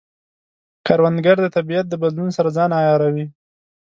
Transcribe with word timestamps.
کروندګر 0.87 1.37
د 1.41 1.47
طبیعت 1.55 1.85
د 1.89 1.93
بدلون 2.03 2.29
سره 2.37 2.49
ځان 2.57 2.69
عیاروي 2.79 3.25